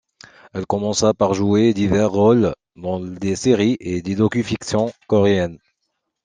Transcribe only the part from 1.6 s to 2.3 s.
divers